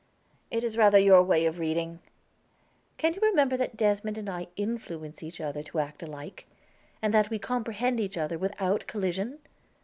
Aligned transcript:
"It 0.49 0.63
is 0.63 0.77
rather 0.79 0.97
your 0.97 1.21
way 1.21 1.45
of 1.45 1.59
reading." 1.59 1.99
"Can 2.97 3.13
you 3.13 3.19
remember 3.21 3.55
that 3.55 3.77
Desmond 3.77 4.17
and 4.17 4.27
I 4.27 4.47
influence 4.55 5.21
each 5.21 5.39
other 5.39 5.61
to 5.61 5.77
act 5.77 6.01
alike? 6.01 6.47
And 7.03 7.13
that 7.13 7.29
we 7.29 7.37
comprehend 7.37 7.99
each 7.99 8.17
other 8.17 8.39
without 8.39 8.87
collision? 8.87 9.37